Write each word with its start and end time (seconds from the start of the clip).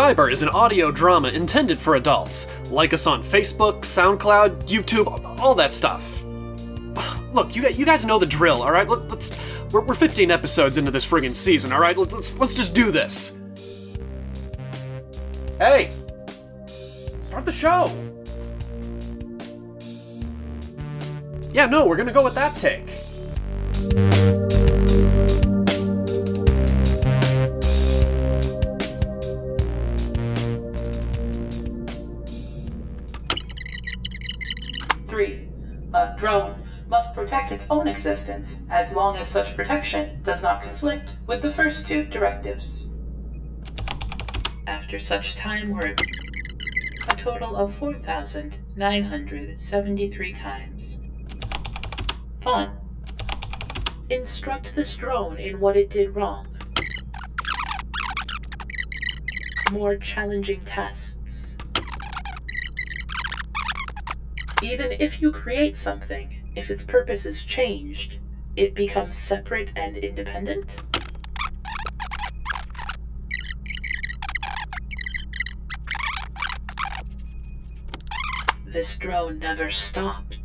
Cyber 0.00 0.32
is 0.32 0.40
an 0.42 0.48
audio 0.48 0.90
drama 0.90 1.28
intended 1.28 1.78
for 1.78 1.96
adults. 1.96 2.50
Like 2.70 2.94
us 2.94 3.06
on 3.06 3.20
Facebook, 3.22 3.80
SoundCloud, 3.80 4.62
YouTube, 4.62 5.38
all 5.38 5.54
that 5.56 5.74
stuff. 5.74 6.24
Look, 7.34 7.54
you, 7.54 7.68
you 7.68 7.84
guys 7.84 8.02
know 8.02 8.18
the 8.18 8.24
drill, 8.24 8.62
all 8.62 8.72
right? 8.72 8.88
Let, 8.88 9.12
us 9.12 9.38
we're, 9.70 9.82
we're 9.82 9.92
15 9.92 10.30
episodes 10.30 10.78
into 10.78 10.90
this 10.90 11.04
friggin' 11.04 11.34
season, 11.34 11.70
all 11.70 11.80
right? 11.80 11.98
Let's, 11.98 12.14
let's 12.14 12.38
let's 12.38 12.54
just 12.54 12.74
do 12.74 12.90
this. 12.90 13.38
Hey, 15.58 15.90
start 17.20 17.44
the 17.44 17.52
show. 17.52 17.92
Yeah, 21.52 21.66
no, 21.66 21.84
we're 21.84 21.98
gonna 21.98 22.10
go 22.10 22.24
with 22.24 22.36
that 22.36 22.56
take. 22.56 22.88
A 36.00 36.16
drone 36.16 36.66
must 36.88 37.14
protect 37.14 37.52
its 37.52 37.64
own 37.68 37.86
existence 37.86 38.48
as 38.70 38.90
long 38.96 39.18
as 39.18 39.30
such 39.30 39.54
protection 39.54 40.22
does 40.22 40.40
not 40.40 40.62
conflict 40.62 41.10
with 41.26 41.42
the 41.42 41.52
first 41.52 41.86
two 41.86 42.06
directives. 42.06 42.88
After 44.66 44.98
such 44.98 45.36
time 45.36 45.68
were 45.70 45.94
a 47.08 47.16
total 47.16 47.54
of 47.54 47.74
4,973 47.74 50.32
times. 50.32 50.96
Fun. 52.42 52.78
Instruct 54.08 54.74
this 54.74 54.96
drone 54.96 55.36
in 55.38 55.60
what 55.60 55.76
it 55.76 55.90
did 55.90 56.16
wrong. 56.16 56.46
More 59.70 59.96
challenging 59.96 60.64
tasks. 60.64 61.09
Even 64.62 64.92
if 64.92 65.22
you 65.22 65.32
create 65.32 65.76
something, 65.82 66.42
if 66.54 66.68
its 66.68 66.84
purpose 66.84 67.24
is 67.24 67.42
changed, 67.42 68.18
it 68.56 68.74
becomes 68.74 69.14
separate 69.26 69.70
and 69.74 69.96
independent? 69.96 70.66
This 78.66 78.88
drone 78.98 79.38
never 79.38 79.72
stopped. 79.72 80.39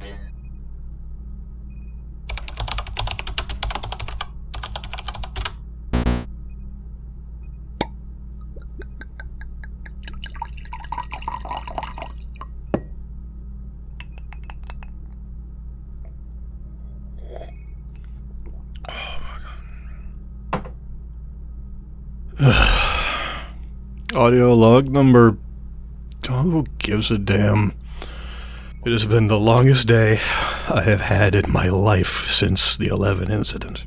Audio 24.13 24.53
log 24.53 24.89
number. 24.89 25.37
Oh, 26.27 26.41
who 26.41 26.65
gives 26.79 27.09
a 27.09 27.17
damn? 27.17 27.71
It 28.85 28.91
has 28.91 29.05
been 29.05 29.27
the 29.27 29.39
longest 29.39 29.87
day 29.87 30.19
I 30.67 30.81
have 30.81 30.99
had 30.99 31.33
in 31.33 31.49
my 31.49 31.69
life 31.69 32.29
since 32.29 32.75
the 32.75 32.87
11 32.87 33.31
incident. 33.31 33.85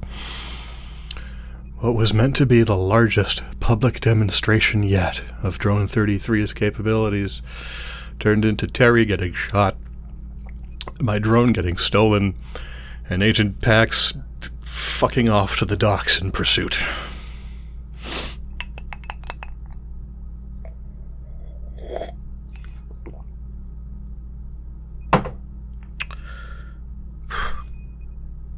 What 1.80 1.94
was 1.94 2.14
meant 2.14 2.36
to 2.36 2.46
be 2.46 2.62
the 2.62 2.74
largest 2.74 3.42
public 3.60 4.00
demonstration 4.00 4.82
yet 4.82 5.20
of 5.42 5.58
Drone 5.58 5.86
33's 5.86 6.54
capabilities 6.54 7.42
turned 8.18 8.46
into 8.46 8.66
Terry 8.66 9.04
getting 9.04 9.34
shot, 9.34 9.76
my 11.00 11.18
drone 11.18 11.52
getting 11.52 11.76
stolen, 11.76 12.34
and 13.10 13.22
Agent 13.22 13.60
Pax 13.60 14.14
fucking 14.64 15.28
off 15.28 15.58
to 15.58 15.66
the 15.66 15.76
docks 15.76 16.18
in 16.18 16.32
pursuit. 16.32 16.78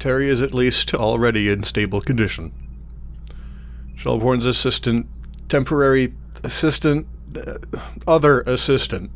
Terry 0.01 0.29
is 0.29 0.41
at 0.41 0.51
least 0.51 0.95
already 0.95 1.47
in 1.47 1.61
stable 1.61 2.01
condition. 2.01 2.51
Shelbourne's 3.95 4.47
assistant, 4.47 5.05
temporary 5.47 6.15
assistant, 6.43 7.05
uh, 7.37 7.59
other 8.07 8.41
assistant, 8.41 9.11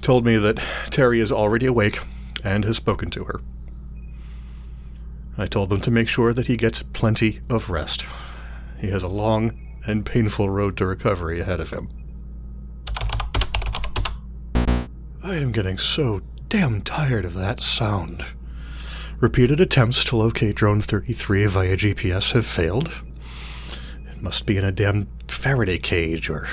told 0.00 0.24
me 0.24 0.38
that 0.38 0.56
Terry 0.90 1.20
is 1.20 1.30
already 1.30 1.66
awake 1.66 1.98
and 2.42 2.64
has 2.64 2.78
spoken 2.78 3.10
to 3.10 3.24
her. 3.24 3.42
I 5.36 5.44
told 5.44 5.68
them 5.68 5.82
to 5.82 5.90
make 5.90 6.08
sure 6.08 6.32
that 6.32 6.46
he 6.46 6.56
gets 6.56 6.82
plenty 6.82 7.40
of 7.50 7.68
rest. 7.68 8.06
He 8.80 8.88
has 8.88 9.02
a 9.02 9.08
long 9.08 9.52
and 9.86 10.06
painful 10.06 10.48
road 10.48 10.78
to 10.78 10.86
recovery 10.86 11.38
ahead 11.38 11.60
of 11.60 11.68
him. 11.68 11.88
I 15.22 15.34
am 15.34 15.52
getting 15.52 15.76
so 15.76 16.22
damn 16.48 16.80
tired 16.80 17.26
of 17.26 17.34
that 17.34 17.62
sound. 17.62 18.24
Repeated 19.22 19.60
attempts 19.60 20.04
to 20.06 20.16
locate 20.16 20.56
Drone 20.56 20.82
33 20.82 21.46
via 21.46 21.76
GPS 21.76 22.32
have 22.32 22.44
failed. 22.44 22.90
It 24.10 24.20
must 24.20 24.46
be 24.46 24.56
in 24.56 24.64
a 24.64 24.72
damn 24.72 25.06
Faraday 25.28 25.78
cage 25.78 26.28
or 26.28 26.48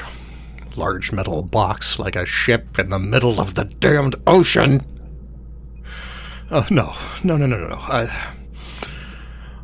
large 0.76 1.12
metal 1.12 1.42
box 1.42 1.98
like 1.98 2.16
a 2.16 2.28
ship 2.28 2.78
in 2.78 2.90
the 2.90 3.00
middle 3.00 3.42
of 3.42 3.56
the 3.56 3.64
damned 3.64 4.18
ocean. 4.28 4.86
Oh, 6.52 6.68
no. 6.70 6.94
No, 7.24 7.38
no, 7.38 7.48
no, 7.48 7.58
no, 7.58 7.70
no. 7.70 7.76
I, 7.76 8.34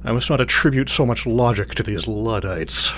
I 0.03 0.11
must 0.11 0.31
not 0.31 0.41
attribute 0.41 0.89
so 0.89 1.05
much 1.05 1.27
logic 1.27 1.75
to 1.75 1.83
these 1.83 2.07
Luddites. 2.07 2.91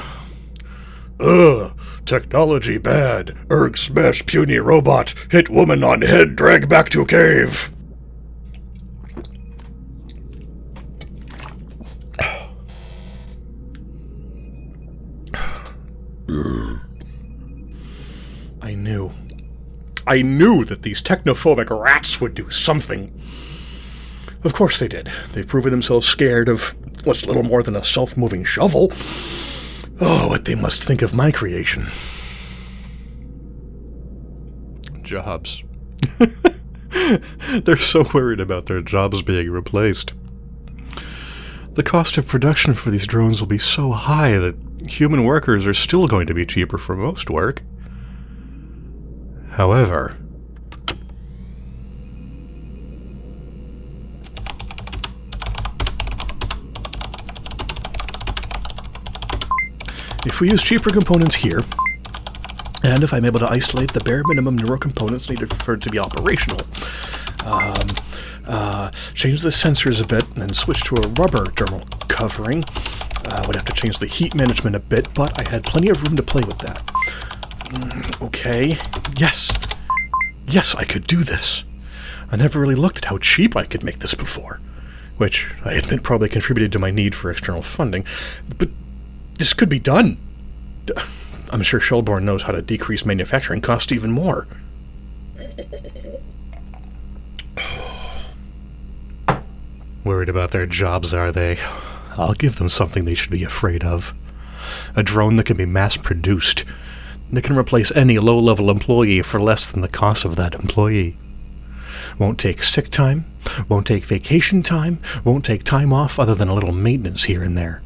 Ugh, 1.20 1.78
technology 2.06 2.78
bad. 2.78 3.38
Erg 3.52 3.78
smash 3.78 4.26
puny 4.26 4.58
robot. 4.58 5.14
Hit 5.32 5.50
woman 5.50 5.84
on 5.84 6.02
head, 6.02 6.38
drag 6.38 6.70
back 6.70 6.88
to 6.92 7.06
cave. 7.06 7.74
I 18.62 18.76
knew. 18.76 19.14
I 20.06 20.22
knew 20.22 20.64
that 20.66 20.84
these 20.84 21.02
technophobic 21.02 21.70
rats 21.70 22.22
would 22.22 22.34
do 22.34 22.50
something. 22.50 23.14
Of 24.44 24.54
course 24.54 24.80
they 24.80 24.88
did. 24.88 25.12
They've 25.34 25.48
proven 25.48 25.72
themselves 25.72 26.08
scared 26.08 26.48
of 26.48 26.76
what's 27.06 27.26
little 27.26 27.44
more 27.44 27.64
than 27.64 27.76
a 27.76 27.84
self 27.84 28.16
moving 28.16 28.44
shovel. 28.44 28.92
Oh, 30.00 30.28
what 30.30 30.46
they 30.46 30.56
must 30.56 30.84
think 30.84 31.02
of 31.02 31.14
my 31.14 31.32
creation. 31.32 31.88
Jobs. 35.02 35.64
They're 37.64 37.78
so 37.78 38.06
worried 38.14 38.40
about 38.40 38.66
their 38.66 38.82
jobs 38.82 39.24
being 39.24 39.50
replaced. 39.50 40.14
The 41.74 41.84
cost 41.84 42.18
of 42.18 42.28
production 42.28 42.74
for 42.74 42.90
these 42.90 43.08
drones 43.08 43.40
will 43.40 43.48
be 43.48 43.58
so 43.58 43.92
high 43.92 44.38
that 44.38 44.56
human 44.88 45.24
workers 45.24 45.66
are 45.66 45.74
still 45.74 46.08
going 46.08 46.28
to 46.28 46.34
be 46.34 46.46
cheaper 46.46 46.78
for 46.78 46.96
most 46.96 47.30
work. 47.30 47.62
However, 49.52 50.18
if 60.26 60.40
we 60.40 60.52
use 60.52 60.62
cheaper 60.62 60.92
components 60.92 61.38
here, 61.38 61.62
and 62.84 63.04
if 63.04 63.12
I'm 63.14 63.26
able 63.26 63.40
to 63.40 63.50
isolate 63.50 63.94
the 63.94 64.00
bare 64.02 64.22
minimum 64.28 64.58
neural 64.58 64.78
components 64.78 65.30
needed 65.30 65.52
for 65.64 65.74
it 65.74 65.82
to 65.82 65.90
be 65.90 65.98
operational, 65.98 66.62
um, 67.46 67.88
uh, 68.46 68.92
change 69.14 69.42
the 69.42 69.50
sensors 69.50 70.02
a 70.04 70.08
bit, 70.08 70.24
and 70.38 70.56
switch 70.56 70.84
to 70.84 70.96
a 70.96 71.08
rubber 71.20 71.46
dermal 71.46 71.84
covering, 72.08 72.64
I 73.38 73.46
would 73.46 73.56
have 73.56 73.66
to 73.66 73.74
change 73.74 74.00
the 74.00 74.08
heat 74.08 74.34
management 74.34 74.76
a 74.76 74.80
bit, 74.80 75.14
but 75.14 75.40
I 75.40 75.50
had 75.50 75.64
plenty 75.64 75.90
of 75.90 76.02
room 76.04 76.16
to 76.16 76.24
play 76.24 76.42
with 76.46 76.58
that. 76.60 76.86
Mm, 77.68 78.22
okay. 78.28 78.78
Yes. 79.16 79.54
Yes, 80.48 80.74
I 80.76 80.84
could 80.84 81.06
do 81.06 81.24
this. 81.24 81.64
I 82.32 82.36
never 82.36 82.60
really 82.60 82.76
looked 82.76 82.98
at 82.98 83.06
how 83.06 83.18
cheap 83.20 83.56
I 83.56 83.66
could 83.66 83.84
make 83.84 84.00
this 84.00 84.14
before, 84.16 84.60
which 85.18 85.54
I 85.64 85.74
admit 85.74 86.04
probably 86.04 86.30
contributed 86.30 86.72
to 86.74 86.80
my 86.80 86.92
need 86.92 87.16
for 87.16 87.30
external 87.30 87.62
funding. 87.62 88.06
But 88.58 88.70
this 89.36 89.54
could 89.54 89.70
be 89.70 89.80
done. 89.80 90.18
I'm 91.52 91.62
sure 91.62 91.80
Shelbourne 91.80 92.26
knows 92.26 92.44
how 92.44 92.52
to 92.52 92.62
decrease 92.62 93.06
manufacturing 93.06 93.62
costs 93.62 93.92
even 93.92 94.12
more. 94.12 94.48
Worried 100.04 100.30
about 100.30 100.52
their 100.52 100.66
jobs, 100.66 101.14
are 101.14 101.32
they? 101.32 101.60
I'll 102.18 102.34
give 102.34 102.58
them 102.58 102.70
something 102.70 103.06
they 103.06 103.14
should 103.14 103.32
be 103.32 103.44
afraid 103.44 103.84
of. 103.84 104.14
A 104.96 105.04
drone 105.04 105.36
that 105.38 105.46
can 105.46 105.58
be 105.58 105.66
mass 105.66 105.98
produced. 105.98 106.66
that 107.32 107.44
can 107.44 107.58
replace 107.58 107.92
any 107.92 108.18
low 108.20 108.40
level 108.40 108.70
employee 108.70 109.22
for 109.22 109.40
less 109.40 109.70
than 109.70 109.82
the 109.82 109.88
cost 109.88 110.26
of 110.26 110.36
that 110.38 110.56
employee. 110.56 111.16
Won't 112.18 112.40
take 112.40 112.64
sick 112.64 112.90
time, 112.90 113.26
won't 113.68 113.86
take 113.86 114.06
vacation 114.06 114.64
time, 114.64 115.00
won't 115.24 115.46
take 115.46 115.64
time 115.64 115.92
off 115.92 116.20
other 116.20 116.34
than 116.36 116.48
a 116.48 116.54
little 116.54 116.72
maintenance 116.72 117.26
here 117.26 117.44
and 117.44 117.58
there. 117.58 117.82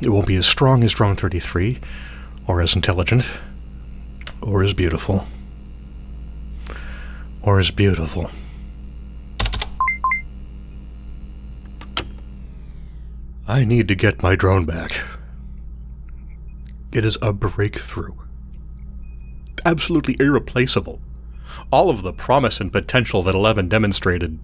It 0.00 0.08
won't 0.08 0.26
be 0.26 0.36
as 0.36 0.46
strong 0.46 0.82
as 0.84 0.94
Drone 0.94 1.16
33, 1.16 1.80
or 2.46 2.60
as 2.60 2.74
intelligent, 2.74 3.26
or 4.42 4.62
as 4.62 4.72
beautiful. 4.72 5.26
Or 7.42 7.58
as 7.58 7.70
beautiful. 7.70 8.30
I 13.54 13.64
need 13.64 13.86
to 13.86 13.94
get 13.94 14.20
my 14.20 14.34
drone 14.34 14.64
back. 14.64 14.90
It 16.92 17.04
is 17.04 17.16
a 17.22 17.32
breakthrough. 17.32 18.16
Absolutely 19.64 20.16
irreplaceable. 20.18 21.00
All 21.70 21.88
of 21.88 22.02
the 22.02 22.12
promise 22.12 22.58
and 22.58 22.72
potential 22.72 23.22
that 23.22 23.34
11 23.36 23.68
demonstrated 23.68 24.40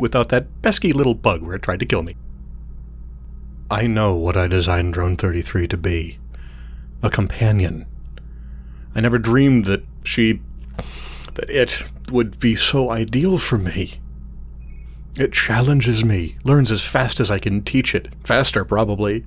without 0.00 0.28
that 0.28 0.48
pesky 0.60 0.92
little 0.92 1.14
bug 1.14 1.40
where 1.40 1.54
it 1.54 1.62
tried 1.62 1.80
to 1.80 1.86
kill 1.86 2.02
me. 2.02 2.14
I 3.70 3.86
know 3.86 4.14
what 4.16 4.36
I 4.36 4.48
designed 4.48 4.92
Drone 4.92 5.16
33 5.16 5.66
to 5.68 5.76
be 5.78 6.18
a 7.02 7.08
companion. 7.08 7.86
I 8.94 9.00
never 9.00 9.18
dreamed 9.18 9.64
that 9.64 9.82
she. 10.04 10.42
that 11.36 11.48
it 11.48 11.88
would 12.10 12.38
be 12.38 12.54
so 12.54 12.90
ideal 12.90 13.38
for 13.38 13.56
me. 13.56 14.02
It 15.16 15.32
challenges 15.32 16.04
me, 16.04 16.36
learns 16.42 16.72
as 16.72 16.82
fast 16.82 17.20
as 17.20 17.30
I 17.30 17.38
can 17.38 17.62
teach 17.62 17.94
it, 17.94 18.08
faster 18.24 18.64
probably. 18.64 19.24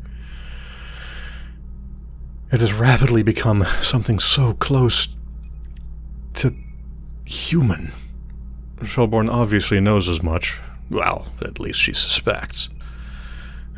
It 2.52 2.60
has 2.60 2.74
rapidly 2.74 3.22
become 3.22 3.66
something 3.82 4.20
so 4.20 4.54
close 4.54 5.10
to 6.36 6.54
human. 7.26 7.92
Shelbourne 8.84 9.30
obviously 9.30 9.80
knows 9.80 10.10
as 10.10 10.24
much. 10.24 10.60
Well, 10.90 11.28
at 11.42 11.60
least 11.60 11.80
she 11.80 11.94
suspects. 11.94 12.70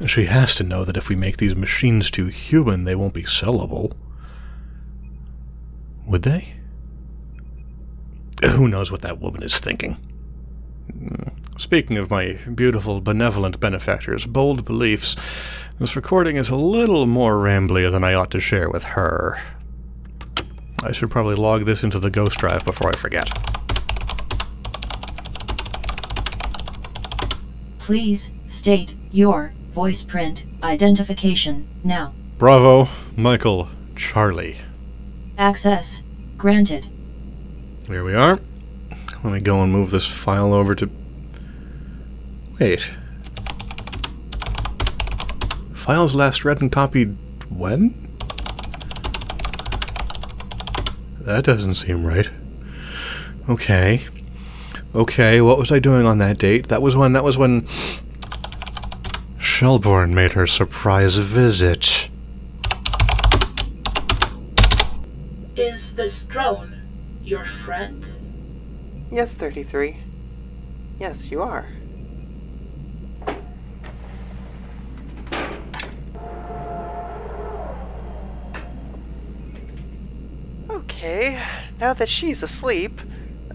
She 0.06 0.25
has 0.25 0.54
to 0.56 0.63
know 0.63 0.86
that 0.86 0.98
if 0.98 1.09
we 1.09 1.15
make 1.15 1.38
these 1.38 1.56
machines 1.56 2.12
too 2.12 2.27
human, 2.27 2.83
they 2.83 2.95
won't 2.95 3.13
be 3.13 3.24
sellable. 3.24 3.94
Would 6.06 6.21
they? 6.21 6.54
Who 8.44 8.68
knows 8.68 8.92
what 8.92 9.01
that 9.01 9.19
woman 9.19 9.42
is 9.42 9.59
thinking? 9.59 9.98
Hmm. 10.92 11.37
Speaking 11.57 11.98
of 11.98 12.12
my 12.12 12.38
beautiful, 12.54 13.01
benevolent 13.01 13.59
benefactor's 13.59 14.27
bold 14.27 14.63
beliefs, 14.63 15.15
this 15.80 15.95
recording 15.95 16.36
is 16.36 16.51
a 16.51 16.56
little 16.56 17.07
more 17.07 17.33
rambly 17.33 17.92
than 17.92 18.04
I 18.04 18.13
ought 18.13 18.30
to 18.31 18.39
share 18.39 18.69
with 18.69 18.83
her. 18.83 19.42
I 20.83 20.92
should 20.92 21.09
probably 21.09 21.33
log 21.33 21.65
this 21.65 21.81
into 21.81 21.98
the 22.00 22.12
ghost 22.12 22.38
drive 22.38 22.63
before 22.63 22.89
I 22.89 22.95
forget. 22.95 23.27
Please 27.80 28.31
state 28.45 28.95
your 29.12 29.51
voice 29.69 30.04
print 30.04 30.45
identification 30.62 31.68
now. 31.83 32.13
Bravo, 32.38 32.88
Michael, 33.15 33.68
Charlie. 33.95 34.57
Access 35.39 36.04
granted. 36.38 36.88
Here 37.88 38.04
we 38.04 38.13
are. 38.13 38.39
Let 39.24 39.33
me 39.33 39.39
go 39.39 39.63
and 39.63 39.71
move 39.71 39.89
this 39.89 40.06
file 40.06 40.54
over 40.54 40.75
to. 40.75 40.88
Wait. 42.59 42.89
Files 45.74 46.15
last 46.15 46.44
read 46.44 46.59
and 46.62 46.71
copied 46.71 47.15
when? 47.50 47.94
That 51.21 51.44
doesn't 51.44 51.75
seem 51.75 52.06
right. 52.06 52.30
Okay. 53.48 54.06
Okay, 54.95 55.39
what 55.42 55.57
was 55.59 55.71
I 55.71 55.80
doing 55.80 56.06
on 56.06 56.18
that 56.18 56.39
date? 56.39 56.69
That 56.69 56.81
was 56.81 56.95
when 56.95 57.13
that 57.13 57.24
was 57.24 57.38
when 57.38 57.68
Shelbourne 59.38 60.15
made 60.15 60.31
her 60.31 60.48
surprise 60.48 61.18
visit. 61.18 62.09
Is 65.56 65.81
this 65.95 66.13
drone 66.30 66.81
your 67.24 67.45
friend? 67.45 68.06
Yes, 69.12 69.30
33. 69.38 69.98
Yes, 71.00 71.18
you 71.25 71.42
are. 71.42 71.68
Okay, 81.07 81.42
now 81.80 81.94
that 81.94 82.09
she's 82.09 82.44
asleep, 82.44 83.00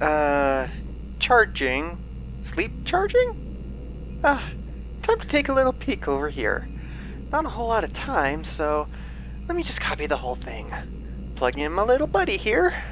uh, 0.01 0.69
charging. 1.21 1.99
Sleep 2.55 2.71
charging? 2.87 4.21
Ah, 4.25 4.51
time 5.03 5.21
to 5.21 5.29
take 5.29 5.51
a 5.51 5.53
little 5.53 5.75
peek 5.75 6.09
over 6.09 6.31
here. 6.31 6.67
Not 7.31 7.45
a 7.45 7.51
whole 7.51 7.69
lot 7.69 7.85
of 7.85 7.93
time, 7.93 8.43
so 8.43 8.87
let 9.49 9.55
me 9.55 9.63
just 9.65 9.83
copy 9.83 10.07
the 10.07 10.17
whole 10.17 10.37
thing. 10.37 10.73
Plug 11.37 11.59
in 11.59 11.73
my 11.73 11.83
little 11.83 12.07
buddy 12.07 12.39
here. 12.39 12.83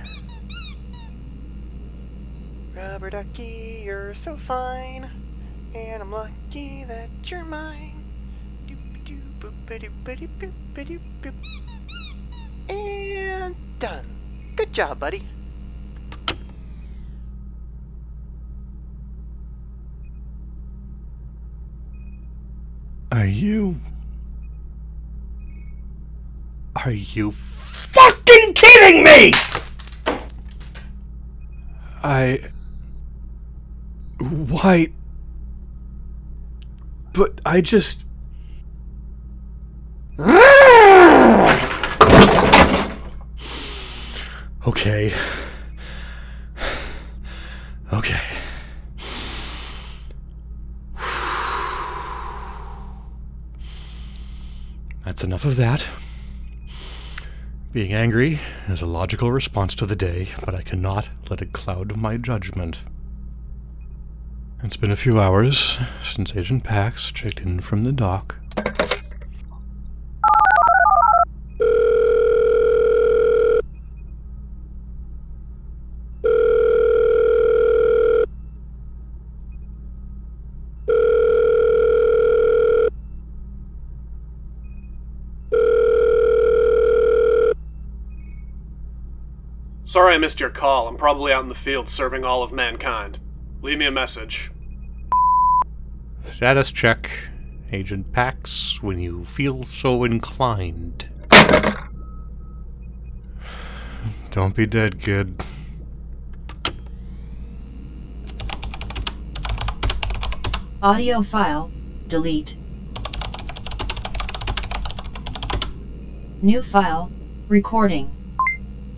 Rubber 2.77 3.09
ducky, 3.09 3.81
you're 3.83 4.15
so 4.25 4.37
fine, 4.37 5.09
and 5.75 6.03
I'm 6.03 6.13
lucky 6.13 6.85
that 6.85 7.09
you're 7.25 7.45
mine. 7.45 8.05
And 12.69 13.57
done. 13.79 14.20
Good 14.61 14.75
job, 14.75 15.01
buddy. 15.01 15.23
Are 23.11 23.25
you. 23.25 23.81
Are 26.77 26.91
you 26.91 27.31
fucking 27.31 28.53
kidding 28.53 29.03
me? 29.03 29.33
I. 32.05 32.51
Why. 34.19 34.89
But 37.15 37.41
I 37.47 37.63
just. 37.63 38.05
Okay. 44.71 45.13
Okay. 47.93 48.21
That's 55.05 55.25
enough 55.25 55.45
of 55.45 55.57
that. 55.57 55.89
Being 57.73 57.93
angry 57.93 58.39
is 58.69 58.81
a 58.81 58.87
logical 58.87 59.33
response 59.33 59.75
to 59.75 59.87
the 59.87 59.97
day, 59.97 60.29
but 60.45 60.55
I 60.55 60.63
cannot 60.63 61.09
let 61.29 61.43
it 61.43 61.53
cloud 61.53 61.97
my 61.97 62.17
judgment. 62.17 62.79
It's 64.63 64.77
been 64.77 64.93
a 64.93 64.97
few 64.97 65.19
hours 65.19 65.79
since 66.05 66.37
Agent 66.37 66.63
Pax 66.63 67.11
checked 67.11 67.41
in 67.41 67.59
from 67.61 67.83
the 67.83 67.93
dock. 67.93 68.37
Sorry 89.91 90.15
I 90.15 90.19
missed 90.19 90.39
your 90.39 90.51
call. 90.51 90.87
I'm 90.87 90.97
probably 90.97 91.33
out 91.33 91.43
in 91.43 91.49
the 91.49 91.55
field 91.57 91.89
serving 91.89 92.23
all 92.23 92.45
of 92.45 92.53
mankind. 92.53 93.19
Leave 93.61 93.77
me 93.77 93.87
a 93.87 93.91
message. 93.91 94.53
Status 96.27 96.71
check. 96.71 97.11
Agent 97.73 98.13
Pax, 98.13 98.81
when 98.85 99.01
you 99.01 99.25
feel 99.25 99.65
so 99.65 100.05
inclined. 100.05 101.09
Don't 104.31 104.55
be 104.55 104.65
dead, 104.65 105.01
kid. 105.01 105.43
Audio 110.81 111.21
file 111.21 111.69
delete. 112.07 112.55
New 116.41 116.63
file 116.63 117.11
recording. 117.49 118.20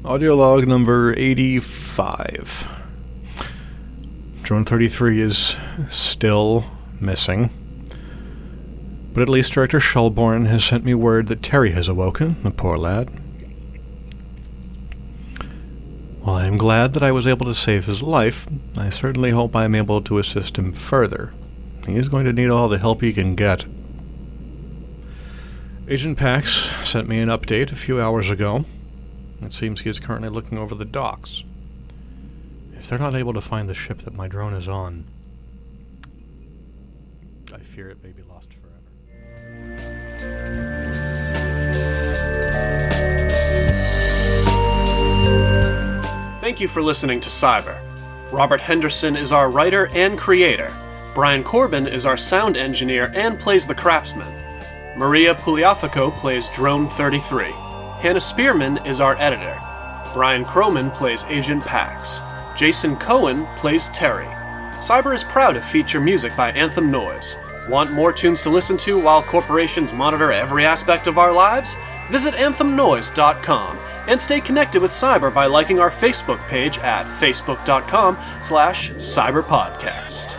Audio 0.04 0.35
log 0.35 0.66
number 0.66 1.14
85. 1.16 2.68
Drone 4.42 4.64
33 4.64 5.21
is 5.21 5.54
still 5.88 6.64
missing. 7.00 7.50
But 9.14 9.23
at 9.23 9.28
least 9.28 9.52
Director 9.52 9.78
Shelbourne 9.78 10.47
has 10.47 10.64
sent 10.64 10.85
me 10.85 10.92
word 10.92 11.28
that 11.28 11.40
Terry 11.40 11.71
has 11.71 11.87
awoken, 11.87 12.42
the 12.42 12.50
poor 12.50 12.76
lad. 12.76 13.11
While 16.23 16.35
I 16.35 16.47
am 16.47 16.56
glad 16.56 16.94
that 16.94 17.04
I 17.04 17.12
was 17.12 17.28
able 17.28 17.47
to 17.47 17.54
save 17.54 17.87
his 17.87 18.02
life, 18.02 18.49
I 18.76 18.90
certainly 18.90 19.30
hope 19.30 19.54
I 19.54 19.66
am 19.66 19.76
able 19.76 20.02
to 20.02 20.18
assist 20.18 20.59
him 20.59 20.73
further. 20.73 21.32
He 21.87 21.94
is 21.94 22.09
going 22.09 22.25
to 22.25 22.32
need 22.32 22.50
all 22.50 22.68
the 22.68 22.78
help 22.78 23.02
he 23.02 23.12
can 23.12 23.37
get. 23.37 23.66
Agent 25.87 26.18
Pax 26.18 26.68
sent 26.85 27.06
me 27.06 27.21
an 27.21 27.28
update 27.28 27.71
a 27.71 27.76
few 27.76 28.00
hours 28.00 28.30
ago. 28.30 28.64
It 29.45 29.53
seems 29.53 29.81
he 29.81 29.91
is 29.91 30.01
currently 30.01 30.29
looking 30.29 30.59
over 30.59 30.75
the 30.75 30.85
docks. 30.85 31.43
If 32.75 32.89
they're 32.89 32.99
not 32.99 33.15
able 33.15 33.33
to 33.35 33.41
find 33.41 33.69
the 33.69 33.75
ship 33.75 33.99
that 33.99 34.15
my 34.15 34.29
drone 34.29 34.55
is 34.55 34.69
on, 34.69 35.05
I 37.53 37.59
fear 37.59 37.89
it 37.91 38.03
may 38.03 38.13
be 38.13 38.23
lost 38.23 38.49
forever. 38.55 38.69
Thank 46.41 46.61
you 46.61 46.69
for 46.69 46.83
listening 46.83 47.21
to 47.21 47.29
Cyber. 47.29 47.79
Robert 48.33 48.61
Henderson 48.61 49.17
is 49.17 49.33
our 49.33 49.51
writer 49.51 49.89
and 49.95 50.19
creator. 50.19 50.73
Brian 51.15 51.45
Corbin 51.45 51.87
is 51.87 52.07
our 52.07 52.17
sound 52.17 52.57
engineer 52.57 53.13
and 53.15 53.39
plays 53.39 53.67
the 53.67 53.75
craftsman. 53.75 54.33
Maria 54.97 55.35
Pugliafico 55.35 56.11
plays 56.17 56.49
Drone 56.49 56.89
33. 56.89 57.72
Hannah 58.02 58.18
Spearman 58.18 58.85
is 58.85 58.99
our 59.00 59.16
editor. 59.21 59.56
Brian 60.12 60.44
Croman 60.44 60.90
plays 60.90 61.23
Agent 61.28 61.64
Pax. 61.64 62.21
Jason 62.56 62.97
Cohen 62.97 63.47
plays 63.54 63.90
Terry. 63.90 64.26
Cyber 64.78 65.14
is 65.14 65.23
proud 65.23 65.52
to 65.52 65.61
feature 65.61 66.00
music 66.00 66.37
by 66.37 66.50
Anthem 66.50 66.90
Noise. 66.90 67.37
Want 67.68 67.92
more 67.92 68.12
tunes 68.12 68.42
to 68.42 68.50
listen 68.50 68.76
to 68.78 68.99
while 68.99 69.23
corporations 69.23 69.92
monitor 69.92 70.32
every 70.32 70.66
aspect 70.66 71.06
of 71.06 71.16
our 71.16 71.32
lives? 71.32 71.76
Visit 72.11 72.35
anthemnoise.com 72.35 73.78
and 74.09 74.21
stay 74.21 74.40
connected 74.40 74.82
with 74.82 74.90
Cyber 74.90 75.32
by 75.32 75.47
liking 75.47 75.78
our 75.78 75.88
Facebook 75.88 76.40
page 76.49 76.78
at 76.78 77.06
facebook.com 77.06 78.18
slash 78.40 78.90
cyberpodcast. 78.94 80.37